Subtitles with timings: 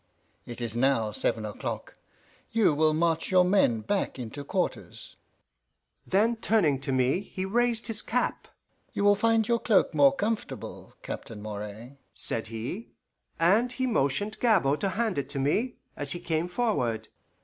[0.47, 1.95] It is now seven o'clock;
[2.49, 5.15] you will march your men back into quarters."
[6.07, 8.47] Then turning to me, he raised his cap.
[8.93, 12.89] "You will find your cloak more comfortable, Captain Moray," said he,
[13.39, 17.07] and he motioned Gabord to hand it to me, as he came forward.